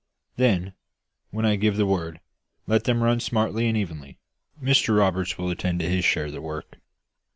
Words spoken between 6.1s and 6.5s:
of the